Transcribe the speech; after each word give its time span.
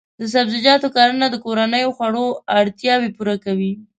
د 0.19 0.23
سبزیجاتو 0.33 0.87
کرنه 0.95 1.27
د 1.29 1.35
کورنیو 1.45 1.95
خوړو 1.97 2.25
اړتیاوې 2.59 3.09
پوره 3.15 3.35
کوي. 3.45 3.73